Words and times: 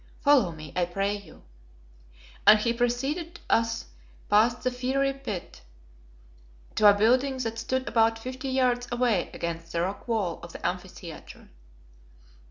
Follow 0.21 0.51
me, 0.51 0.73
I 0.75 0.85
pray 0.85 1.15
you"; 1.15 1.43
and 2.47 2.57
he 2.57 2.73
preceded 2.73 3.39
us 3.51 3.85
past 4.31 4.63
the 4.63 4.71
fiery 4.71 5.13
pit 5.13 5.61
to 6.73 6.89
a 6.89 6.93
building 6.95 7.37
that 7.37 7.59
stood 7.59 7.87
about 7.87 8.17
fifty 8.17 8.49
yards 8.49 8.87
away 8.91 9.29
against 9.31 9.71
the 9.73 9.81
rock 9.81 10.07
wall 10.07 10.39
of 10.41 10.53
the 10.53 10.65
amphitheatre. 10.67 11.49